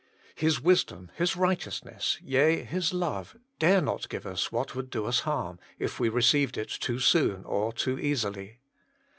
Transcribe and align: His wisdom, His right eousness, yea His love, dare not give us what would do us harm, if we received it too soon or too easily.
His 0.33 0.59
wisdom, 0.59 1.11
His 1.13 1.35
right 1.35 1.59
eousness, 1.59 2.17
yea 2.23 2.63
His 2.63 2.91
love, 2.91 3.37
dare 3.59 3.81
not 3.81 4.09
give 4.09 4.25
us 4.25 4.51
what 4.51 4.73
would 4.73 4.89
do 4.89 5.05
us 5.05 5.19
harm, 5.19 5.59
if 5.77 5.99
we 5.99 6.09
received 6.09 6.57
it 6.57 6.69
too 6.69 6.97
soon 6.97 7.43
or 7.43 7.71
too 7.71 7.99
easily. 7.99 8.61